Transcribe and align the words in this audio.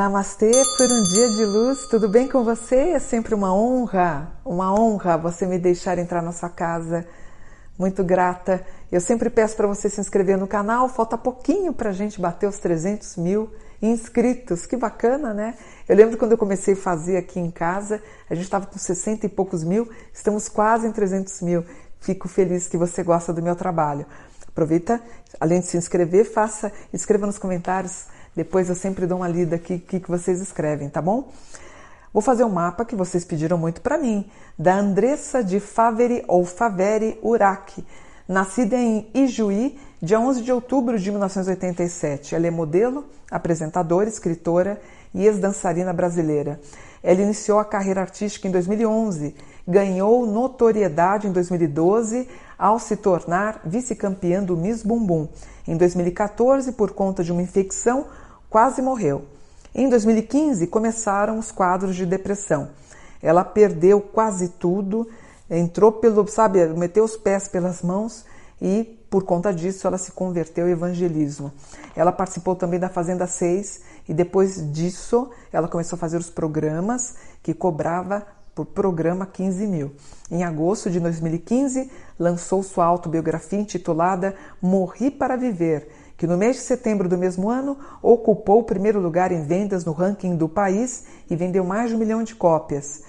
Namastê 0.00 0.50
por 0.78 0.90
um 0.90 1.02
dia 1.02 1.28
de 1.28 1.44
luz, 1.44 1.86
tudo 1.86 2.08
bem 2.08 2.26
com 2.26 2.42
você? 2.42 2.92
É 2.92 2.98
sempre 2.98 3.34
uma 3.34 3.54
honra, 3.54 4.32
uma 4.42 4.72
honra 4.72 5.18
você 5.18 5.44
me 5.44 5.58
deixar 5.58 5.98
entrar 5.98 6.22
na 6.22 6.32
sua 6.32 6.48
casa. 6.48 7.06
Muito 7.78 8.02
grata. 8.02 8.64
Eu 8.90 8.98
sempre 8.98 9.28
peço 9.28 9.54
para 9.56 9.66
você 9.66 9.90
se 9.90 10.00
inscrever 10.00 10.38
no 10.38 10.46
canal, 10.46 10.88
falta 10.88 11.18
pouquinho 11.18 11.74
para 11.74 11.90
a 11.90 11.92
gente 11.92 12.18
bater 12.18 12.48
os 12.48 12.58
300 12.58 13.18
mil 13.18 13.50
inscritos, 13.82 14.64
que 14.64 14.74
bacana, 14.74 15.34
né? 15.34 15.54
Eu 15.86 15.94
lembro 15.94 16.16
quando 16.16 16.32
eu 16.32 16.38
comecei 16.38 16.72
a 16.72 16.78
fazer 16.78 17.18
aqui 17.18 17.38
em 17.38 17.50
casa, 17.50 18.02
a 18.30 18.34
gente 18.34 18.44
estava 18.44 18.64
com 18.64 18.78
60 18.78 19.26
e 19.26 19.28
poucos 19.28 19.62
mil, 19.62 19.86
estamos 20.14 20.48
quase 20.48 20.86
em 20.86 20.92
300 20.92 21.42
mil. 21.42 21.62
Fico 22.00 22.26
feliz 22.26 22.66
que 22.68 22.78
você 22.78 23.02
gosta 23.02 23.34
do 23.34 23.42
meu 23.42 23.54
trabalho. 23.54 24.06
Aproveita, 24.48 24.98
além 25.38 25.60
de 25.60 25.66
se 25.66 25.76
inscrever, 25.76 26.24
faça, 26.24 26.72
escreva 26.90 27.26
nos 27.26 27.36
comentários 27.36 28.06
depois 28.42 28.70
eu 28.70 28.74
sempre 28.74 29.06
dou 29.06 29.18
uma 29.18 29.28
lida 29.28 29.56
aqui 29.56 29.78
que, 29.78 30.00
que 30.00 30.10
vocês 30.10 30.40
escrevem, 30.40 30.88
tá 30.88 31.02
bom? 31.02 31.28
Vou 32.10 32.22
fazer 32.22 32.42
um 32.42 32.48
mapa 32.48 32.86
que 32.86 32.96
vocês 32.96 33.22
pediram 33.22 33.58
muito 33.58 33.82
para 33.82 33.98
mim, 33.98 34.24
da 34.58 34.76
Andressa 34.76 35.44
de 35.44 35.60
Faveri 35.60 36.24
ou 36.26 36.42
Faveri 36.46 37.18
Uraki, 37.22 37.84
nascida 38.26 38.76
em 38.76 39.06
Ijuí, 39.12 39.78
dia 40.00 40.18
11 40.18 40.40
de 40.40 40.50
outubro 40.50 40.98
de 40.98 41.10
1987. 41.10 42.34
Ela 42.34 42.46
é 42.46 42.50
modelo, 42.50 43.04
apresentadora, 43.30 44.08
escritora 44.08 44.80
e 45.12 45.26
ex-dançarina 45.26 45.92
brasileira. 45.92 46.58
Ela 47.02 47.20
iniciou 47.20 47.58
a 47.58 47.64
carreira 47.64 48.00
artística 48.00 48.48
em 48.48 48.50
2011, 48.50 49.34
ganhou 49.68 50.24
notoriedade 50.24 51.26
em 51.26 51.32
2012 51.32 52.26
ao 52.58 52.78
se 52.78 52.96
tornar 52.96 53.60
vice-campeã 53.66 54.42
do 54.42 54.56
Miss 54.56 54.82
Bumbum. 54.82 55.28
Em 55.68 55.76
2014, 55.76 56.72
por 56.72 56.92
conta 56.92 57.22
de 57.22 57.30
uma 57.30 57.42
infecção, 57.42 58.06
quase 58.50 58.82
morreu. 58.82 59.24
Em 59.72 59.88
2015, 59.88 60.66
começaram 60.66 61.38
os 61.38 61.52
quadros 61.52 61.94
de 61.94 62.04
depressão. 62.04 62.70
Ela 63.22 63.44
perdeu 63.44 64.00
quase 64.00 64.48
tudo, 64.48 65.08
entrou 65.48 65.92
pelo, 65.92 66.26
sabe, 66.26 66.66
meteu 66.70 67.04
os 67.04 67.16
pés 67.16 67.46
pelas 67.46 67.80
mãos 67.80 68.24
e 68.60 68.98
por 69.08 69.24
conta 69.24 69.52
disso 69.52 69.86
ela 69.86 69.98
se 69.98 70.10
converteu 70.12 70.64
ao 70.64 70.70
evangelismo. 70.70 71.52
Ela 71.94 72.10
participou 72.10 72.56
também 72.56 72.80
da 72.80 72.88
Fazenda 72.88 73.26
6 73.26 73.80
e 74.08 74.14
depois 74.14 74.72
disso 74.72 75.30
ela 75.52 75.68
começou 75.68 75.96
a 75.96 76.00
fazer 76.00 76.16
os 76.16 76.30
programas 76.30 77.14
que 77.42 77.54
cobrava 77.54 78.26
por 78.54 78.66
programa 78.66 79.26
15 79.26 79.66
mil. 79.66 79.92
Em 80.30 80.42
agosto 80.42 80.90
de 80.90 80.98
2015, 80.98 81.90
lançou 82.18 82.62
sua 82.62 82.84
autobiografia 82.84 83.58
intitulada 83.58 84.34
Morri 84.60 85.10
para 85.10 85.36
Viver, 85.36 85.88
que 86.20 86.26
no 86.26 86.36
mês 86.36 86.56
de 86.56 86.62
setembro 86.64 87.08
do 87.08 87.16
mesmo 87.16 87.48
ano 87.48 87.78
ocupou 88.02 88.58
o 88.58 88.62
primeiro 88.62 89.00
lugar 89.00 89.32
em 89.32 89.42
vendas 89.42 89.86
no 89.86 89.92
ranking 89.92 90.36
do 90.36 90.50
país 90.50 91.04
e 91.30 91.34
vendeu 91.34 91.64
mais 91.64 91.88
de 91.88 91.96
um 91.96 91.98
milhão 91.98 92.22
de 92.22 92.34
cópias. 92.34 93.00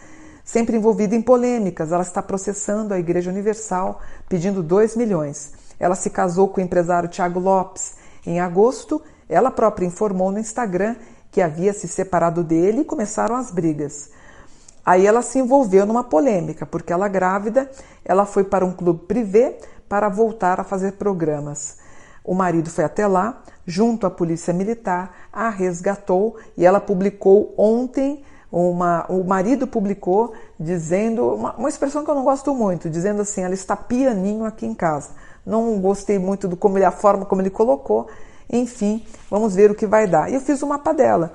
Sempre 0.45 0.77
envolvida 0.77 1.13
em 1.13 1.21
polêmicas, 1.21 1.91
ela 1.91 2.03
está 2.03 2.21
processando 2.21 2.93
a 2.93 2.99
Igreja 2.99 3.29
Universal, 3.29 3.99
pedindo 4.29 4.63
2 4.63 4.95
milhões. 4.95 5.51
Ela 5.77 5.93
se 5.93 6.09
casou 6.09 6.47
com 6.47 6.61
o 6.61 6.63
empresário 6.63 7.09
Tiago 7.09 7.37
Lopes. 7.37 7.95
Em 8.25 8.39
agosto, 8.39 9.01
ela 9.27 9.51
própria 9.51 9.85
informou 9.85 10.31
no 10.31 10.39
Instagram 10.39 10.95
que 11.29 11.41
havia 11.41 11.73
se 11.73 11.89
separado 11.89 12.45
dele 12.45 12.83
e 12.83 12.85
começaram 12.85 13.35
as 13.35 13.51
brigas. 13.51 14.09
Aí 14.85 15.05
ela 15.05 15.21
se 15.21 15.37
envolveu 15.37 15.85
numa 15.85 16.05
polêmica, 16.05 16.65
porque 16.65 16.93
ela 16.93 17.09
grávida, 17.09 17.69
ela 18.05 18.25
foi 18.25 18.45
para 18.45 18.65
um 18.65 18.71
clube 18.71 19.05
privê 19.05 19.57
para 19.89 20.07
voltar 20.07 20.61
a 20.61 20.63
fazer 20.63 20.93
programas. 20.93 21.80
O 22.23 22.35
marido 22.35 22.69
foi 22.69 22.83
até 22.83 23.07
lá, 23.07 23.41
junto 23.65 24.05
à 24.05 24.11
polícia 24.11 24.53
militar, 24.53 25.15
a 25.31 25.49
resgatou 25.49 26.37
e 26.57 26.65
ela 26.65 26.79
publicou 26.79 27.53
ontem 27.57 28.23
uma, 28.51 29.05
o 29.09 29.23
marido 29.23 29.65
publicou 29.65 30.33
dizendo 30.59 31.33
uma, 31.33 31.55
uma, 31.55 31.69
expressão 31.69 32.03
que 32.03 32.11
eu 32.11 32.15
não 32.15 32.23
gosto 32.25 32.53
muito, 32.53 32.89
dizendo 32.89 33.21
assim, 33.21 33.41
ela 33.41 33.53
está 33.53 33.75
pianinho 33.77 34.43
aqui 34.43 34.65
em 34.65 34.73
casa. 34.73 35.11
Não 35.45 35.79
gostei 35.79 36.19
muito 36.19 36.47
do 36.47 36.57
como 36.57 36.77
ele, 36.77 36.85
a 36.85 36.91
forma 36.91 37.25
como 37.25 37.41
ele 37.41 37.49
colocou. 37.49 38.07
Enfim, 38.51 39.05
vamos 39.29 39.55
ver 39.55 39.71
o 39.71 39.75
que 39.75 39.87
vai 39.87 40.05
dar. 40.05 40.29
E 40.29 40.35
eu 40.35 40.41
fiz 40.41 40.61
o 40.61 40.67
mapa 40.67 40.93
dela. 40.93 41.33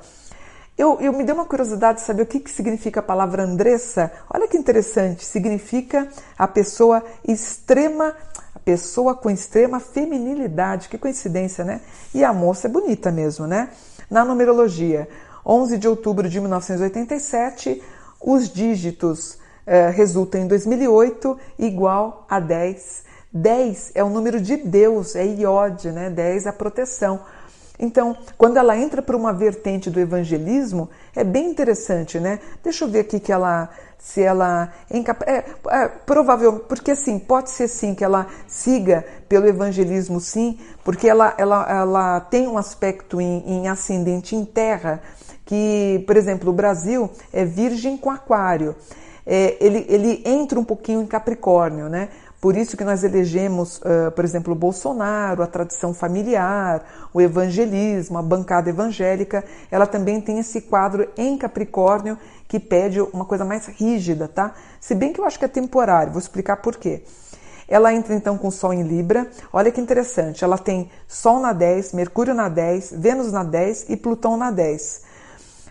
Eu, 0.78 1.00
eu 1.00 1.10
me 1.10 1.24
deu 1.24 1.34
uma 1.34 1.46
curiosidade 1.46 2.00
de 2.00 2.04
saber 2.04 2.22
o 2.22 2.26
que, 2.26 2.38
que 2.38 2.50
significa 2.50 3.00
a 3.00 3.02
palavra 3.02 3.44
Andressa. 3.44 4.12
Olha 4.28 4.46
que 4.46 4.58
interessante, 4.58 5.24
significa 5.24 6.06
a 6.36 6.46
pessoa 6.46 7.02
extrema, 7.26 8.14
a 8.54 8.58
pessoa 8.58 9.14
com 9.14 9.30
extrema 9.30 9.80
feminilidade. 9.80 10.90
Que 10.90 10.98
coincidência, 10.98 11.64
né? 11.64 11.80
E 12.12 12.22
a 12.22 12.30
moça 12.30 12.66
é 12.66 12.70
bonita 12.70 13.10
mesmo, 13.10 13.46
né? 13.46 13.70
Na 14.10 14.22
numerologia, 14.22 15.08
11 15.46 15.78
de 15.78 15.88
outubro 15.88 16.28
de 16.28 16.38
1987, 16.40 17.82
os 18.20 18.50
dígitos 18.50 19.38
eh, 19.66 19.88
resultam 19.88 20.42
em 20.42 20.46
2008 20.46 21.38
igual 21.58 22.26
a 22.28 22.38
10. 22.38 23.02
10 23.32 23.92
é 23.94 24.04
o 24.04 24.10
número 24.10 24.40
de 24.40 24.56
Deus, 24.56 25.16
é 25.16 25.24
Iod, 25.24 25.90
né? 25.90 26.10
10 26.10 26.44
é 26.44 26.48
a 26.50 26.52
proteção. 26.52 27.20
Então, 27.78 28.16
quando 28.38 28.56
ela 28.56 28.76
entra 28.76 29.02
para 29.02 29.16
uma 29.16 29.32
vertente 29.32 29.90
do 29.90 30.00
evangelismo, 30.00 30.88
é 31.14 31.22
bem 31.22 31.50
interessante, 31.50 32.18
né? 32.18 32.40
Deixa 32.62 32.84
eu 32.84 32.88
ver 32.88 33.00
aqui 33.00 33.20
que 33.20 33.30
ela, 33.30 33.68
se 33.98 34.22
ela 34.22 34.72
é, 34.90 35.30
é, 35.30 35.44
é 35.82 35.88
provável, 35.88 36.60
porque 36.60 36.92
assim, 36.92 37.18
pode 37.18 37.50
ser 37.50 37.68
sim 37.68 37.94
que 37.94 38.04
ela 38.04 38.26
siga 38.46 39.04
pelo 39.28 39.46
evangelismo, 39.46 40.20
sim, 40.20 40.58
porque 40.82 41.08
ela, 41.08 41.34
ela, 41.36 41.66
ela 41.68 42.20
tem 42.20 42.48
um 42.48 42.56
aspecto 42.56 43.20
em, 43.20 43.42
em 43.46 43.68
ascendente 43.68 44.34
em 44.34 44.44
terra, 44.44 45.02
que, 45.44 46.02
por 46.06 46.16
exemplo, 46.16 46.50
o 46.50 46.54
Brasil 46.54 47.10
é 47.32 47.44
virgem 47.44 47.96
com 47.96 48.10
aquário. 48.10 48.74
É, 49.26 49.56
ele, 49.60 49.84
ele 49.88 50.22
entra 50.24 50.58
um 50.58 50.64
pouquinho 50.64 51.02
em 51.02 51.06
Capricórnio, 51.06 51.88
né? 51.88 52.08
Por 52.46 52.56
isso 52.56 52.76
que 52.76 52.84
nós 52.84 53.02
elegemos, 53.02 53.78
uh, 53.78 54.12
por 54.12 54.24
exemplo, 54.24 54.52
o 54.52 54.56
Bolsonaro, 54.56 55.42
a 55.42 55.48
tradição 55.48 55.92
familiar, 55.92 57.08
o 57.12 57.20
evangelismo, 57.20 58.18
a 58.18 58.22
bancada 58.22 58.70
evangélica, 58.70 59.44
ela 59.68 59.84
também 59.84 60.20
tem 60.20 60.38
esse 60.38 60.60
quadro 60.60 61.08
em 61.16 61.36
Capricórnio 61.36 62.16
que 62.46 62.60
pede 62.60 63.00
uma 63.00 63.24
coisa 63.24 63.44
mais 63.44 63.66
rígida, 63.66 64.28
tá? 64.28 64.54
Se 64.78 64.94
bem 64.94 65.12
que 65.12 65.20
eu 65.20 65.24
acho 65.24 65.40
que 65.40 65.44
é 65.44 65.48
temporário, 65.48 66.12
vou 66.12 66.20
explicar 66.20 66.58
por 66.58 66.76
quê. 66.76 67.02
Ela 67.66 67.92
entra 67.92 68.14
então 68.14 68.38
com 68.38 68.48
Sol 68.48 68.72
em 68.72 68.84
Libra. 68.84 69.28
Olha 69.52 69.72
que 69.72 69.80
interessante, 69.80 70.44
ela 70.44 70.56
tem 70.56 70.88
Sol 71.08 71.40
na 71.40 71.52
10, 71.52 71.94
Mercúrio 71.94 72.32
na 72.32 72.48
10, 72.48 72.92
Vênus 72.96 73.32
na 73.32 73.42
10 73.42 73.86
e 73.88 73.96
Plutão 73.96 74.36
na 74.36 74.52
10. 74.52 75.02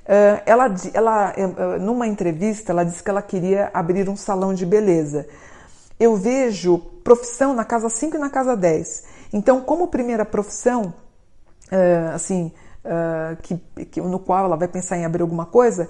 Uh, 0.03 0.41
ela, 0.46 0.75
ela, 0.94 1.34
uh, 1.38 1.80
numa 1.80 2.06
entrevista, 2.06 2.74
ela 2.74 2.84
disse 2.84 3.02
que 3.02 3.09
ela 3.09 3.22
queria 3.22 3.72
abrir 3.74 4.09
um 4.09 4.18
salão 4.18 4.53
de 4.53 4.66
beleza 4.66 5.25
eu 6.00 6.16
vejo 6.16 6.78
profissão 7.04 7.54
na 7.54 7.64
casa 7.64 7.90
5 7.90 8.16
e 8.16 8.20
na 8.20 8.30
casa 8.30 8.56
10. 8.56 9.04
Então, 9.34 9.62
como 9.62 9.88
primeira 9.88 10.26
profissão, 10.26 10.94
uh, 11.72 12.14
assim, 12.14 12.52
que, 13.42 13.58
que, 13.86 14.02
no 14.02 14.20
qual 14.20 14.46
ela 14.46 14.56
vai 14.56 14.68
pensar 14.68 14.98
em 14.98 15.06
abrir 15.06 15.22
alguma 15.22 15.46
coisa, 15.46 15.90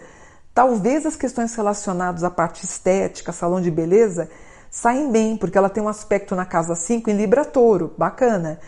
talvez 0.54 1.06
as 1.06 1.16
questões 1.16 1.54
relacionadas 1.54 2.24
à 2.24 2.30
parte 2.30 2.64
estética, 2.64 3.32
salão 3.32 3.60
de 3.60 3.70
beleza, 3.70 4.30
saem 4.72 5.12
bem, 5.12 5.38
porque 5.38 5.58
ela 5.58 5.70
tem 5.70 5.84
um 5.84 5.90
aspecto 5.90 6.36
na 6.36 6.46
casa 6.46 6.76
5 6.76 7.10
em 7.10 7.14
Libra 7.14 7.46
Touro, 7.46 7.94
bacana. 7.98 8.60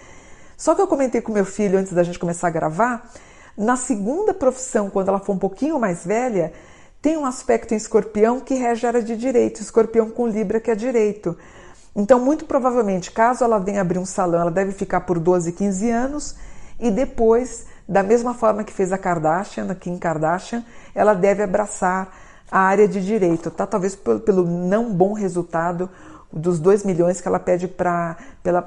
Só 0.58 0.74
que 0.74 0.82
eu 0.82 0.88
comentei 0.88 1.22
com 1.22 1.32
meu 1.32 1.46
filho 1.46 1.78
antes 1.78 1.94
da 1.94 2.04
gente 2.04 2.20
começar 2.20 2.48
a 2.48 2.52
gravar, 2.52 3.10
na 3.58 3.76
segunda 3.76 4.34
profissão, 4.34 4.90
quando 4.90 5.10
ela 5.10 5.20
for 5.20 5.34
um 5.34 5.40
pouquinho 5.40 5.80
mais 5.80 6.06
velha, 6.06 6.54
tem 7.02 7.18
um 7.18 7.26
aspecto 7.26 7.74
em 7.74 7.78
escorpião 7.78 8.40
que 8.40 8.56
rege 8.56 8.86
a 8.86 8.90
área 8.90 9.04
de 9.04 9.16
direito, 9.16 9.62
escorpião 9.62 10.10
com 10.10 10.28
Libra 10.28 10.60
que 10.60 10.72
é 10.72 10.76
direito. 10.76 11.38
Então, 11.96 12.20
muito 12.20 12.46
provavelmente, 12.46 13.12
caso 13.12 13.44
ela 13.44 13.60
venha 13.60 13.82
abrir 13.82 14.00
um 14.00 14.06
salão, 14.06 14.42
ela 14.42 14.52
deve 14.52 14.72
ficar 14.72 15.02
por 15.02 15.20
12, 15.20 15.52
15 15.52 15.90
anos 15.90 16.36
e 16.80 16.92
depois, 16.92 17.66
da 17.88 18.04
mesma 18.04 18.34
forma 18.34 18.64
que 18.64 18.72
fez 18.72 18.92
a 18.92 18.98
Kardashian, 18.98 19.72
a 19.72 19.76
Kim 19.76 19.98
Kardashian, 19.98 20.64
ela 20.94 21.14
deve 21.14 21.42
abraçar 21.42 22.14
a 22.52 22.60
área 22.60 22.88
de 22.88 23.04
direito, 23.04 23.50
tá? 23.52 23.66
Talvez 23.66 23.96
pelo, 23.96 24.20
pelo 24.20 24.46
não 24.46 24.94
bom 24.94 25.14
resultado 25.14 25.90
dos 26.32 26.60
2 26.60 26.84
milhões 26.84 27.22
que 27.22 27.28
ela 27.28 27.40
pede 27.40 27.68
para 27.68 28.18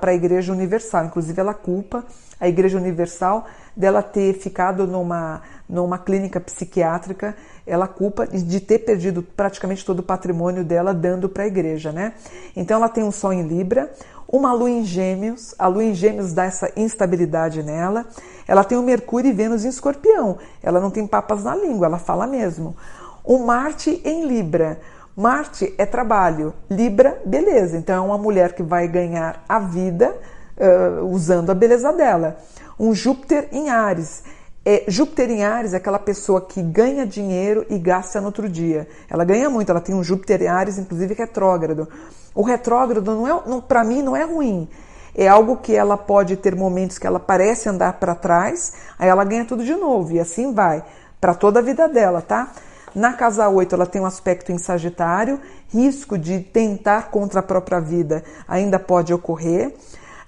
a 0.03 0.15
Igreja 0.15 0.53
Universal. 0.53 1.07
Inclusive, 1.07 1.41
ela 1.41 1.55
culpa 1.55 2.05
a 2.41 2.49
Igreja 2.49 2.79
Universal 2.79 3.47
dela 3.77 4.03
ter 4.03 4.33
ficado 4.35 4.87
numa, 4.87 5.43
numa 5.69 5.99
clínica 5.99 6.41
psiquiátrica, 6.41 7.37
ela 7.67 7.87
culpa 7.87 8.27
de 8.27 8.61
ter 8.61 8.81
perdido 8.81 9.23
praticamente 9.23 9.85
todo 9.85 10.01
o 10.01 10.03
patrimônio 10.03 10.65
dela 10.65 10.95
dando 10.95 11.29
para 11.29 11.45
a 11.45 11.47
igreja, 11.47 11.93
né? 11.93 12.15
Então 12.57 12.79
ela 12.79 12.89
tem 12.89 13.05
um 13.05 13.13
sol 13.13 13.33
em 13.33 13.43
Libra, 13.43 13.93
uma 14.27 14.53
lua 14.53 14.71
em 14.71 14.85
Gêmeos, 14.85 15.55
a 15.59 15.67
lua 15.67 15.85
em 15.85 15.95
Gêmeos 15.95 16.33
dá 16.33 16.45
essa 16.45 16.73
instabilidade 16.77 17.63
nela. 17.63 18.07
Ela 18.49 18.65
tem 18.65 18.79
o 18.79 18.83
Mercúrio 18.83 19.29
e 19.29 19.33
Vênus 19.33 19.65
em 19.65 19.69
Escorpião. 19.69 20.39
Ela 20.63 20.81
não 20.81 20.91
tem 20.91 21.07
papas 21.07 21.45
na 21.45 21.55
língua, 21.55 21.87
ela 21.87 21.99
fala 21.99 22.27
mesmo. 22.27 22.77
O 23.23 23.39
Marte 23.39 24.01
em 24.05 24.27
Libra. 24.27 24.81
Marte 25.17 25.75
é 25.77 25.85
trabalho, 25.85 26.55
Libra, 26.71 27.21
beleza. 27.25 27.77
Então 27.77 27.97
é 27.97 28.07
uma 28.07 28.19
mulher 28.19 28.55
que 28.55 28.63
vai 28.63 28.89
ganhar 28.89 29.45
a 29.49 29.59
vida 29.59 30.17
uh, 30.57 31.05
usando 31.07 31.51
a 31.51 31.55
beleza 31.55 31.93
dela. 31.93 32.37
Um 32.79 32.95
Júpiter 32.95 33.49
em 33.53 33.69
Ares 33.69 34.23
É, 34.65 34.85
Júpiter 34.89 35.31
em 35.31 35.43
Ares 35.43 35.73
é 35.73 35.79
aquela 35.79 35.99
pessoa 35.99 36.41
que 36.43 36.63
ganha 36.63 37.07
dinheiro 37.07 37.65
e 37.71 37.79
gasta 37.79 38.21
no 38.21 38.27
outro 38.27 38.47
dia. 38.49 38.87
Ela 39.09 39.25
ganha 39.25 39.49
muito, 39.49 39.71
ela 39.71 39.81
tem 39.81 39.95
um 39.95 40.05
Júpiter 40.05 40.43
em 40.43 40.49
Ares, 40.49 40.79
inclusive 40.79 41.15
retrógrado. 41.15 41.89
O 42.35 42.43
retrógrado 42.43 43.15
não 43.15 43.27
é, 43.27 43.43
não, 43.47 43.61
para 43.61 43.83
mim 43.83 44.03
não 44.03 44.15
é 44.15 44.23
ruim. 44.23 44.69
É 45.15 45.27
algo 45.27 45.57
que 45.57 45.75
ela 45.75 45.97
pode 45.97 46.37
ter 46.37 46.55
momentos 46.55 46.99
que 46.99 47.07
ela 47.07 47.19
parece 47.19 47.69
andar 47.69 47.95
para 47.95 48.15
trás, 48.15 48.73
aí 48.99 49.09
ela 49.09 49.25
ganha 49.25 49.45
tudo 49.45 49.65
de 49.65 49.75
novo 49.75 50.13
e 50.13 50.21
assim 50.21 50.53
vai 50.53 50.85
para 51.21 51.35
toda 51.35 51.59
a 51.59 51.63
vida 51.63 51.89
dela, 51.89 52.23
tá? 52.23 52.53
Na 52.95 53.13
casa 53.13 53.49
8 53.49 53.75
ela 53.75 53.87
tem 53.87 54.01
um 54.01 54.07
aspecto 54.07 54.51
em 54.53 54.59
Sagitário, 54.59 55.41
risco 55.69 56.19
de 56.19 56.41
tentar 56.41 57.11
contra 57.11 57.41
a 57.41 57.43
própria 57.43 57.81
vida 57.81 58.25
ainda 58.49 58.79
pode 58.79 59.13
ocorrer. 59.15 59.75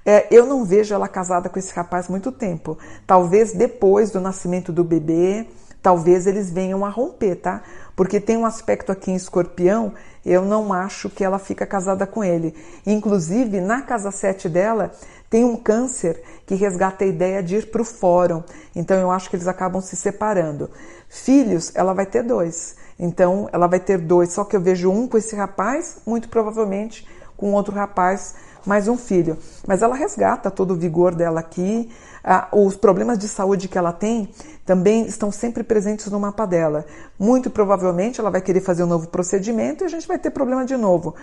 É, 0.04 0.26
eu 0.30 0.46
não 0.46 0.64
vejo 0.64 0.94
ela 0.94 1.06
casada 1.06 1.48
com 1.48 1.58
esse 1.58 1.72
rapaz 1.72 2.08
muito 2.08 2.32
tempo. 2.32 2.76
Talvez 3.06 3.52
depois 3.52 4.10
do 4.10 4.20
nascimento 4.20 4.72
do 4.72 4.82
bebê, 4.82 5.46
talvez 5.82 6.26
eles 6.26 6.50
venham 6.50 6.84
a 6.84 6.88
romper, 6.88 7.36
tá? 7.36 7.62
Porque 7.94 8.20
tem 8.20 8.36
um 8.36 8.46
aspecto 8.46 8.90
aqui 8.90 9.10
em 9.10 9.16
escorpião, 9.16 9.92
eu 10.24 10.44
não 10.44 10.72
acho 10.72 11.10
que 11.10 11.24
ela 11.24 11.38
fica 11.38 11.66
casada 11.66 12.06
com 12.06 12.22
ele. 12.22 12.54
Inclusive, 12.86 13.60
na 13.60 13.82
casa 13.82 14.10
7 14.10 14.48
dela, 14.48 14.92
tem 15.28 15.44
um 15.44 15.56
câncer 15.56 16.22
que 16.46 16.54
resgata 16.54 17.04
a 17.04 17.06
ideia 17.06 17.42
de 17.42 17.56
ir 17.56 17.70
para 17.70 17.82
o 17.82 17.84
fórum. 17.84 18.42
Então, 18.74 18.98
eu 18.98 19.10
acho 19.10 19.28
que 19.28 19.36
eles 19.36 19.48
acabam 19.48 19.80
se 19.80 19.96
separando. 19.96 20.70
Filhos, 21.14 21.70
ela 21.74 21.92
vai 21.92 22.06
ter 22.06 22.22
dois. 22.22 22.74
Então, 22.98 23.46
ela 23.52 23.66
vai 23.66 23.78
ter 23.78 23.98
dois. 23.98 24.32
Só 24.32 24.44
que 24.44 24.56
eu 24.56 24.60
vejo 24.62 24.90
um 24.90 25.06
com 25.06 25.18
esse 25.18 25.36
rapaz, 25.36 25.98
muito 26.06 26.26
provavelmente 26.30 27.06
com 27.36 27.52
outro 27.52 27.74
rapaz 27.74 28.34
mais 28.64 28.88
um 28.88 28.96
filho. 28.96 29.36
Mas 29.66 29.82
ela 29.82 29.94
resgata 29.94 30.50
todo 30.50 30.72
o 30.72 30.76
vigor 30.76 31.14
dela 31.14 31.40
aqui. 31.40 31.90
Ah, 32.24 32.48
os 32.50 32.76
problemas 32.76 33.18
de 33.18 33.28
saúde 33.28 33.68
que 33.68 33.76
ela 33.76 33.92
tem 33.92 34.30
também 34.64 35.04
estão 35.04 35.30
sempre 35.30 35.62
presentes 35.62 36.06
no 36.06 36.18
mapa 36.18 36.46
dela. 36.46 36.86
Muito 37.18 37.50
provavelmente 37.50 38.18
ela 38.18 38.30
vai 38.30 38.40
querer 38.40 38.62
fazer 38.62 38.82
um 38.82 38.86
novo 38.86 39.08
procedimento 39.08 39.84
e 39.84 39.86
a 39.86 39.90
gente 39.90 40.08
vai 40.08 40.18
ter 40.18 40.30
problema 40.30 40.64
de 40.64 40.78
novo. 40.78 41.14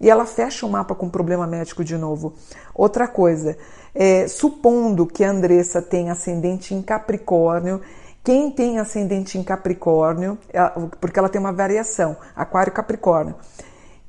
E 0.00 0.08
ela 0.08 0.24
fecha 0.24 0.64
o 0.64 0.70
mapa 0.70 0.94
com 0.94 1.10
problema 1.10 1.46
médico 1.46 1.84
de 1.84 1.98
novo. 1.98 2.32
Outra 2.74 3.06
coisa, 3.06 3.58
é, 3.94 4.26
supondo 4.26 5.06
que 5.06 5.22
a 5.22 5.30
Andressa 5.30 5.82
tem 5.82 6.10
ascendente 6.10 6.74
em 6.74 6.80
Capricórnio, 6.80 7.82
quem 8.24 8.50
tem 8.50 8.78
ascendente 8.78 9.36
em 9.36 9.44
Capricórnio, 9.44 10.38
é, 10.50 10.62
porque 10.98 11.18
ela 11.18 11.28
tem 11.28 11.38
uma 11.38 11.52
variação, 11.52 12.16
Aquário 12.34 12.72
Capricórnio. 12.72 13.36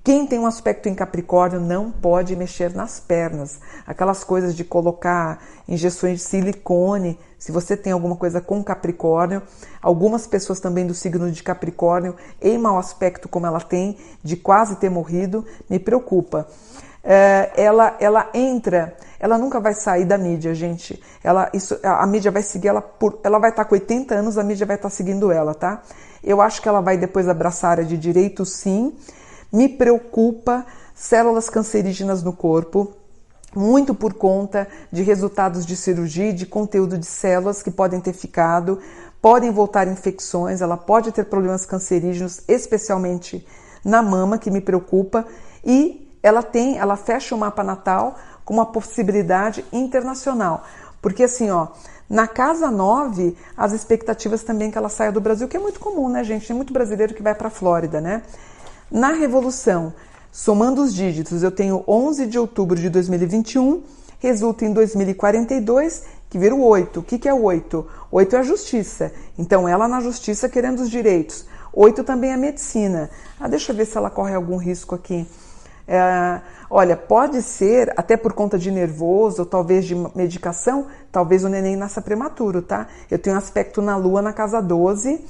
Quem 0.02 0.26
tem 0.26 0.40
um 0.40 0.46
aspecto 0.46 0.88
em 0.88 0.96
Capricórnio 0.96 1.60
não 1.60 1.92
pode 1.92 2.36
mexer 2.36 2.74
nas 2.74 3.00
pernas. 3.00 3.60
Aquelas 3.86 4.24
coisas 4.24 4.56
de 4.56 4.64
colocar 4.64 5.44
injeções 5.68 6.20
de 6.20 6.26
silicone, 6.26 7.20
se 7.38 7.52
você 7.52 7.76
tem 7.76 7.92
alguma 7.92 8.16
coisa 8.16 8.40
com 8.40 8.64
Capricórnio, 8.64 9.42
algumas 9.82 10.26
pessoas 10.26 10.60
também 10.62 10.88
do 10.88 10.94
signo 10.94 11.30
de 11.30 11.44
Capricórnio, 11.44 12.16
em 12.42 12.58
mau 12.58 12.78
aspecto 12.78 13.28
como 13.28 13.48
ela 13.48 13.60
tem, 13.60 13.98
de 14.24 14.38
quase 14.38 14.78
ter 14.78 14.90
morrido, 14.90 15.44
me 15.70 15.80
preocupa. 15.80 16.48
É, 17.08 17.52
ela, 17.56 17.96
ela 18.00 18.30
entra, 18.34 18.96
ela 19.20 19.38
nunca 19.38 19.60
vai 19.60 19.76
sair 19.76 20.06
da 20.06 20.18
mídia, 20.18 20.56
gente. 20.56 21.00
Ela, 21.24 21.50
isso, 21.54 21.78
a 21.84 22.06
mídia 22.08 22.32
vai 22.32 22.42
seguir 22.42 22.70
ela 22.70 22.82
por. 22.82 23.20
Ela 23.24 23.38
vai 23.38 23.52
estar 23.52 23.66
com 23.66 23.76
80 23.76 24.16
anos, 24.16 24.38
a 24.38 24.44
mídia 24.44 24.66
vai 24.66 24.76
estar 24.76 24.90
seguindo 24.90 25.32
ela, 25.32 25.54
tá? 25.54 25.84
Eu 26.24 26.42
acho 26.42 26.62
que 26.62 26.68
ela 26.68 26.82
vai 26.82 26.98
depois 26.98 27.30
abraçar 27.30 27.70
a 27.70 27.72
área 27.72 27.86
de 27.86 27.98
direito, 27.98 28.44
sim 28.46 28.96
me 29.56 29.70
preocupa 29.70 30.66
células 30.94 31.50
cancerígenas 31.50 32.22
no 32.22 32.34
corpo, 32.34 32.94
muito 33.56 33.96
por 33.96 34.14
conta 34.14 34.68
de 34.92 35.02
resultados 35.02 35.66
de 35.66 35.78
cirurgia, 35.78 36.34
de 36.34 36.46
conteúdo 36.46 36.98
de 36.98 37.06
células 37.06 37.64
que 37.64 37.72
podem 37.72 38.02
ter 38.02 38.12
ficado, 38.12 38.80
podem 39.22 39.52
voltar 39.52 39.88
infecções, 39.88 40.62
ela 40.62 40.76
pode 40.76 41.12
ter 41.14 41.26
problemas 41.26 41.66
cancerígenos, 41.66 42.42
especialmente 42.50 43.48
na 43.84 44.02
mama, 44.02 44.38
que 44.38 44.52
me 44.52 44.60
preocupa, 44.60 45.26
e 45.64 46.05
ela 46.26 46.42
tem, 46.42 46.80
ela 46.80 46.96
fecha 46.96 47.36
o 47.36 47.38
mapa 47.38 47.64
natal 47.64 48.16
com 48.44 48.56
uma 48.56 48.66
possibilidade 48.66 49.64
internacional. 49.72 50.64
Porque 51.00 51.22
assim, 51.24 51.52
ó, 51.52 51.68
na 52.10 52.28
casa 52.28 52.72
9, 52.72 53.38
as 53.56 53.74
expectativas 53.74 54.42
também 54.42 54.72
que 54.72 54.78
ela 54.78 54.90
saia 54.90 55.12
do 55.12 55.22
Brasil, 55.22 55.48
que 55.48 55.56
é 55.56 55.60
muito 55.60 55.80
comum, 55.80 56.10
né, 56.10 56.24
gente? 56.24 56.48
Tem 56.48 56.56
muito 56.56 56.74
brasileiro 56.74 57.14
que 57.14 57.22
vai 57.22 57.36
para 57.36 57.50
a 57.50 57.52
Flórida, 57.52 58.02
né? 58.02 58.24
Na 58.90 59.12
revolução, 59.12 59.94
somando 60.32 60.82
os 60.82 60.96
dígitos, 60.96 61.44
eu 61.44 61.52
tenho 61.52 61.84
11 61.88 62.26
de 62.26 62.40
outubro 62.40 62.76
de 62.76 62.90
2021, 62.90 63.84
resulta 64.18 64.66
em 64.66 64.74
2042, 64.74 66.06
que 66.28 66.40
vira 66.40 66.56
o 66.56 66.64
8. 66.64 67.02
O 67.02 67.04
que, 67.04 67.20
que 67.20 67.30
é 67.30 67.34
o 67.36 67.44
8? 67.44 67.86
8 68.12 68.36
é 68.36 68.40
a 68.40 68.44
justiça. 68.44 69.12
Então, 69.38 69.70
ela 69.70 69.88
na 69.88 70.02
justiça 70.02 70.50
querendo 70.50 70.80
os 70.80 70.90
direitos. 70.90 71.46
8 71.72 72.04
também 72.04 72.32
é 72.32 72.38
medicina. 72.38 73.12
Ah, 73.40 73.48
deixa 73.48 73.72
eu 73.72 73.76
ver 73.76 73.86
se 73.86 73.96
ela 73.96 74.10
corre 74.10 74.34
algum 74.34 74.58
risco 74.58 74.96
aqui. 74.96 75.28
É, 75.88 76.42
olha, 76.70 76.98
pode 76.98 77.42
ser, 77.42 77.94
até 77.96 78.18
por 78.18 78.34
conta 78.34 78.58
de 78.58 78.72
nervoso, 78.72 79.42
ou 79.42 79.46
talvez 79.46 79.86
de 79.86 79.96
medicação, 80.16 80.88
talvez 81.12 81.44
o 81.44 81.50
neném 81.50 81.76
nasça 81.76 82.02
prematuro, 82.02 82.62
tá? 82.62 82.88
Eu 83.10 83.20
tenho 83.20 83.38
aspecto 83.38 83.82
na 83.82 83.96
lua 83.96 84.22
na 84.22 84.34
casa 84.34 84.62
12 84.62 85.24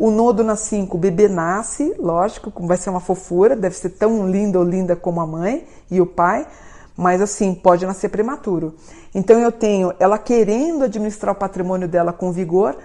o 0.00 0.10
nodo 0.10 0.42
na 0.42 0.56
5, 0.56 0.96
o 0.96 0.98
bebê 0.98 1.28
nasce, 1.28 1.94
lógico, 1.98 2.50
vai 2.66 2.78
ser 2.78 2.88
uma 2.88 3.00
fofura, 3.00 3.54
deve 3.54 3.76
ser 3.76 3.90
tão 3.90 4.26
linda 4.26 4.58
ou 4.58 4.64
linda 4.64 4.96
como 4.96 5.20
a 5.20 5.26
mãe 5.26 5.66
e 5.90 6.00
o 6.00 6.06
pai, 6.06 6.46
mas 6.96 7.20
assim, 7.20 7.54
pode 7.54 7.84
nascer 7.84 8.08
prematuro. 8.08 8.74
Então 9.14 9.38
eu 9.38 9.52
tenho 9.52 9.92
ela 10.00 10.16
querendo 10.16 10.84
administrar 10.84 11.34
o 11.34 11.38
patrimônio 11.38 11.86
dela 11.86 12.14
com 12.14 12.32
vigor, 12.32 12.78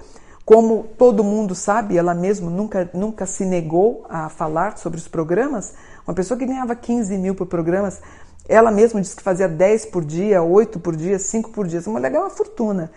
como 0.43 0.87
todo 0.97 1.23
mundo 1.23 1.55
sabe, 1.55 1.97
ela 1.97 2.13
mesma 2.13 2.49
nunca, 2.51 2.89
nunca 2.93 3.25
se 3.25 3.45
negou 3.45 4.05
a 4.09 4.27
falar 4.27 4.77
sobre 4.77 4.99
os 4.99 5.07
programas. 5.07 5.73
Uma 6.07 6.13
pessoa 6.13 6.37
que 6.37 6.45
ganhava 6.45 6.75
15 6.75 7.17
mil 7.17 7.35
por 7.35 7.47
programas, 7.47 8.01
ela 8.47 8.71
mesma 8.71 9.01
disse 9.01 9.15
que 9.15 9.23
fazia 9.23 9.47
10 9.47 9.87
por 9.87 10.05
dia, 10.05 10.41
8 10.43 10.79
por 10.79 10.95
dia, 10.95 11.17
5 11.17 11.49
por 11.49 11.67
dia. 11.67 11.79
Essa 11.79 11.89
mulher 11.89 12.11
ganha 12.11 12.23
uma 12.23 12.29
fortuna. 12.29 12.91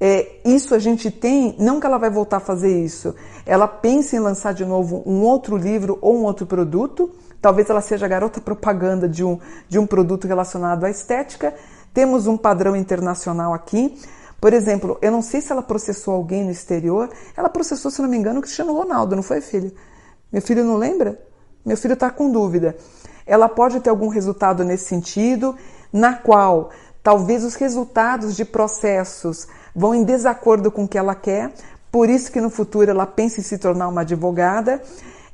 É, 0.00 0.36
isso 0.44 0.74
a 0.74 0.78
gente 0.78 1.10
tem, 1.10 1.56
não 1.58 1.80
que 1.80 1.86
ela 1.86 1.98
vai 1.98 2.08
voltar 2.08 2.36
a 2.36 2.40
fazer 2.40 2.84
isso, 2.84 3.16
ela 3.44 3.66
pensa 3.66 4.14
em 4.14 4.20
lançar 4.20 4.54
de 4.54 4.64
novo 4.64 5.02
um 5.04 5.22
outro 5.22 5.56
livro 5.56 5.98
ou 6.00 6.16
um 6.16 6.22
outro 6.22 6.46
produto, 6.46 7.10
talvez 7.42 7.68
ela 7.68 7.80
seja 7.80 8.06
garota 8.06 8.40
propaganda 8.42 9.08
de 9.08 9.24
um, 9.24 9.40
de 9.68 9.76
um 9.78 9.86
produto 9.86 10.28
relacionado 10.28 10.84
à 10.84 10.90
estética. 10.90 11.52
Temos 11.92 12.28
um 12.28 12.36
padrão 12.36 12.76
internacional 12.76 13.52
aqui. 13.52 13.98
Por 14.40 14.52
exemplo, 14.52 14.98
eu 15.02 15.10
não 15.10 15.20
sei 15.20 15.40
se 15.40 15.50
ela 15.50 15.62
processou 15.62 16.14
alguém 16.14 16.44
no 16.44 16.52
exterior, 16.52 17.10
ela 17.36 17.48
processou, 17.48 17.90
se 17.90 18.00
não 18.00 18.08
me 18.08 18.16
engano, 18.16 18.38
o 18.38 18.42
Cristiano 18.42 18.72
Ronaldo, 18.72 19.16
não 19.16 19.22
foi, 19.22 19.40
filho? 19.40 19.72
Meu 20.30 20.40
filho 20.40 20.62
não 20.62 20.76
lembra? 20.76 21.18
Meu 21.64 21.76
filho 21.76 21.94
está 21.94 22.10
com 22.10 22.30
dúvida. 22.30 22.76
Ela 23.26 23.48
pode 23.48 23.80
ter 23.80 23.90
algum 23.90 24.08
resultado 24.08 24.64
nesse 24.64 24.86
sentido, 24.86 25.54
na 25.92 26.14
qual 26.14 26.70
talvez 27.02 27.44
os 27.44 27.54
resultados 27.54 28.36
de 28.36 28.44
processos 28.44 29.46
vão 29.74 29.94
em 29.94 30.02
desacordo 30.02 30.70
com 30.70 30.84
o 30.84 30.88
que 30.88 30.98
ela 30.98 31.14
quer, 31.14 31.52
por 31.90 32.08
isso 32.08 32.30
que 32.32 32.40
no 32.40 32.50
futuro 32.50 32.90
ela 32.90 33.06
pensa 33.06 33.40
em 33.40 33.42
se 33.42 33.58
tornar 33.58 33.88
uma 33.88 34.02
advogada. 34.02 34.82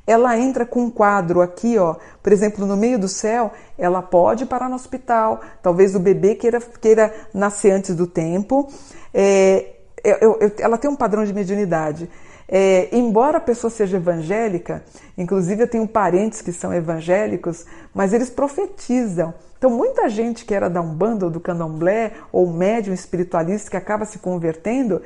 Ela 0.07 0.37
entra 0.37 0.65
com 0.65 0.83
um 0.83 0.89
quadro 0.89 1.41
aqui, 1.41 1.79
ó, 1.79 1.95
por 2.21 2.31
exemplo, 2.31 2.65
no 2.65 2.77
meio 2.77 2.99
do 2.99 3.07
céu, 3.07 3.51
ela 3.77 4.03
pode 4.03 4.45
parar 4.45 4.69
no 4.69 4.75
hospital, 4.75 5.41
talvez 5.63 5.95
o 5.95 5.99
bebê 5.99 6.35
queira, 6.35 6.61
queira 6.61 7.11
nascer 7.33 7.71
antes 7.71 7.95
do 7.95 8.05
tempo. 8.05 8.69
É, 9.11 9.73
eu, 10.03 10.37
eu, 10.39 10.51
ela 10.59 10.77
tem 10.77 10.89
um 10.89 10.95
padrão 10.95 11.25
de 11.25 11.33
mediunidade. 11.33 12.09
É, 12.47 12.95
embora 12.95 13.37
a 13.37 13.41
pessoa 13.41 13.71
seja 13.71 13.97
evangélica, 13.97 14.83
inclusive 15.17 15.63
eu 15.63 15.67
tenho 15.67 15.87
parentes 15.87 16.41
que 16.41 16.51
são 16.51 16.73
evangélicos, 16.73 17.65
mas 17.93 18.13
eles 18.13 18.29
profetizam. 18.29 19.33
Então, 19.57 19.69
muita 19.69 20.07
gente 20.09 20.45
que 20.45 20.53
era 20.53 20.69
da 20.69 20.81
Umbanda 20.81 21.25
ou 21.25 21.31
do 21.31 21.39
Candomblé 21.39 22.11
ou 22.31 22.51
médium 22.51 22.93
espiritualista 22.93 23.71
que 23.71 23.77
acaba 23.77 24.05
se 24.05 24.19
convertendo, 24.19 25.01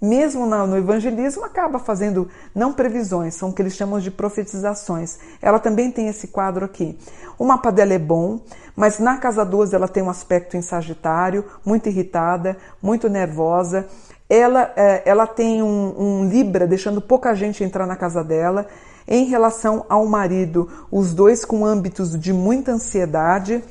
mesmo 0.00 0.46
no 0.46 0.76
evangelismo, 0.76 1.44
acaba 1.44 1.78
fazendo 1.80 2.28
não 2.54 2.72
previsões, 2.72 3.34
são 3.34 3.50
o 3.50 3.52
que 3.52 3.60
eles 3.60 3.74
chamam 3.74 3.98
de 3.98 4.12
profetizações. 4.12 5.18
Ela 5.42 5.58
também 5.58 5.90
tem 5.90 6.06
esse 6.06 6.28
quadro 6.28 6.64
aqui. 6.64 6.96
O 7.36 7.44
mapa 7.44 7.72
dela 7.72 7.92
é 7.92 7.98
bom, 7.98 8.40
mas 8.76 9.00
na 9.00 9.18
casa 9.18 9.44
12 9.44 9.74
ela 9.74 9.88
tem 9.88 10.02
um 10.02 10.08
aspecto 10.08 10.56
em 10.56 10.62
Sagitário, 10.62 11.44
muito 11.64 11.88
irritada, 11.88 12.56
muito 12.80 13.08
nervosa. 13.08 13.88
Ela, 14.28 14.72
é, 14.76 15.02
ela 15.04 15.26
tem 15.26 15.62
um, 15.62 15.94
um 15.98 16.28
Libra 16.28 16.66
deixando 16.66 17.00
pouca 17.00 17.34
gente 17.34 17.64
entrar 17.64 17.86
na 17.86 17.96
casa 17.96 18.22
dela. 18.22 18.66
Em 19.06 19.24
relação 19.24 19.86
ao 19.88 20.04
marido, 20.06 20.68
os 20.90 21.14
dois 21.14 21.44
com 21.44 21.64
âmbitos 21.64 22.18
de 22.18 22.32
muita 22.32 22.72
ansiedade, 22.72 23.64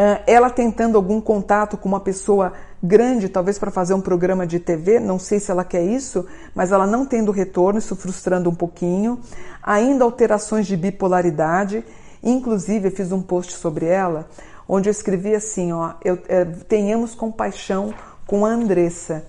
ah, 0.00 0.22
ela 0.28 0.48
tentando 0.48 0.96
algum 0.96 1.20
contato 1.20 1.76
com 1.76 1.88
uma 1.88 1.98
pessoa 1.98 2.52
grande, 2.80 3.28
talvez 3.28 3.58
para 3.58 3.72
fazer 3.72 3.94
um 3.94 4.00
programa 4.00 4.46
de 4.46 4.60
TV, 4.60 5.00
não 5.00 5.18
sei 5.18 5.40
se 5.40 5.50
ela 5.50 5.64
quer 5.64 5.82
isso, 5.82 6.24
mas 6.54 6.70
ela 6.70 6.86
não 6.86 7.04
tendo 7.04 7.32
retorno, 7.32 7.80
isso 7.80 7.96
frustrando 7.96 8.48
um 8.48 8.54
pouquinho. 8.54 9.18
Ainda 9.60 10.04
alterações 10.04 10.68
de 10.68 10.76
bipolaridade, 10.76 11.84
inclusive 12.22 12.90
fiz 12.90 13.10
um 13.10 13.20
post 13.20 13.54
sobre 13.54 13.86
ela, 13.86 14.28
onde 14.68 14.88
eu 14.88 14.92
escrevi 14.92 15.34
assim, 15.34 15.72
ó, 15.72 15.94
eu, 16.04 16.16
é, 16.28 16.44
tenhamos 16.44 17.16
compaixão 17.16 17.92
com 18.28 18.44
a 18.44 18.50
Andressa. 18.50 19.24